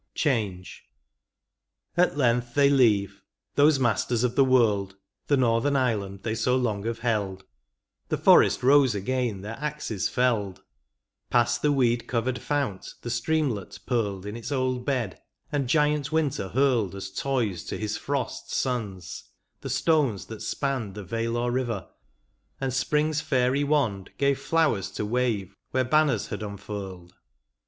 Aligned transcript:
15 0.15 0.15
vn. 0.15 0.15
CHANGE. 0.15 0.83
At 1.95 2.17
length 2.17 2.55
they 2.55 2.71
leave, 2.71 3.21
those 3.53 3.77
masters 3.77 4.23
of 4.23 4.33
the 4.35 4.43
world, 4.43 4.95
The 5.27 5.37
northern 5.37 5.75
island 5.75 6.23
they 6.23 6.33
so 6.33 6.55
long 6.55 6.85
have 6.85 6.97
held; 7.01 7.45
The 8.09 8.17
forest 8.17 8.63
rose 8.63 8.95
again 8.95 9.41
their 9.41 9.59
axes 9.59 10.09
felled. 10.09 10.63
Past 11.29 11.61
the 11.61 11.71
weed 11.71 12.07
covered 12.07 12.39
fount 12.39 12.95
the 13.03 13.11
streamlet 13.11 13.77
purled 13.85 14.25
In 14.25 14.35
its 14.35 14.51
old 14.51 14.85
bed; 14.87 15.21
and 15.51 15.69
giant 15.69 16.11
winter 16.11 16.47
hurled 16.49 16.95
As 16.95 17.11
toys 17.11 17.63
to 17.65 17.77
his 17.77 17.95
frost 17.95 18.51
sons, 18.51 19.25
the 19.59 19.69
stones 19.69 20.25
that 20.25 20.41
spanned 20.41 20.95
The 20.95 21.03
vale 21.03 21.37
or 21.37 21.51
river, 21.51 21.87
and 22.59 22.73
spring's 22.73 23.21
fairy 23.21 23.63
wand 23.63 24.09
Gave 24.17 24.39
flowers 24.39 24.89
to 24.93 25.05
wave 25.05 25.55
where 25.69 25.83
banners 25.85 26.29
had 26.29 26.41
unfurled. 26.41 27.13